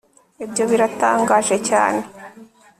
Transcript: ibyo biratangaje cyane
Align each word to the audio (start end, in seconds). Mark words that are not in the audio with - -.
ibyo 0.45 0.63
biratangaje 0.71 1.55
cyane 1.69 2.01